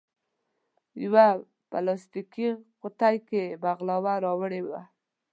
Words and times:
یوه 1.03 1.27
پلاستیکي 1.69 2.49
قوتۍ 2.81 3.15
کې 3.27 3.43
بغلاوه 3.61 4.13
راوړې 4.25 4.61
وه. 4.67 4.81